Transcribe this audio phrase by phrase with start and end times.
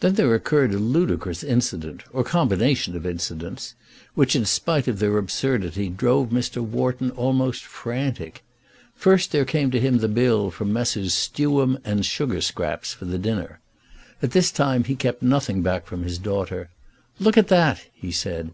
[0.00, 3.74] Then there occurred a ludicrous incident, or combination of incidents,
[4.14, 6.60] which, in spite of their absurdity, drove Mr.
[6.60, 8.44] Wharton almost frantic.
[8.94, 11.14] First there came to him the bill from Messrs.
[11.14, 13.60] Stewam and Sugarscraps for the dinner.
[14.22, 16.68] At this time he kept nothing back from his daughter.
[17.18, 18.52] "Look at that!" he said.